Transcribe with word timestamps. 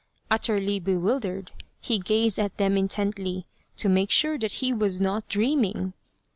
Utterly 0.31 0.79
bewildered, 0.79 1.51
he 1.79 1.99
gazed 1.99 2.39
at 2.39 2.57
them 2.57 2.75
intently 2.75 3.45
to 3.77 3.87
make 3.87 4.09
sure 4.09 4.39
that 4.39 4.53
he 4.53 4.73
was 4.73 4.99
not 4.99 5.27
dream 5.27 5.63
ing. 5.63 5.93